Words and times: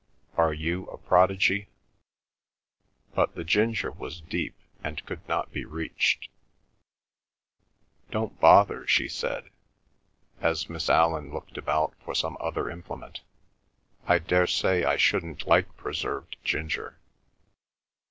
Are 0.35 0.51
you 0.51 0.87
a 0.87 0.97
prodigy?" 0.97 1.67
But 3.13 3.35
the 3.35 3.43
ginger 3.43 3.91
was 3.91 4.19
deep 4.21 4.55
and 4.83 5.05
could 5.05 5.21
not 5.29 5.51
be 5.51 5.63
reached. 5.63 6.27
"Don't 8.09 8.39
bother," 8.39 8.87
she 8.87 9.07
said, 9.07 9.51
as 10.41 10.67
Miss 10.67 10.89
Allan 10.89 11.31
looked 11.31 11.55
about 11.55 11.93
for 12.03 12.15
some 12.15 12.35
other 12.39 12.67
implement. 12.67 13.21
"I 14.07 14.17
daresay 14.17 14.83
I 14.83 14.97
shouldn't 14.97 15.45
like 15.45 15.77
preserved 15.77 16.35
ginger." 16.43 16.97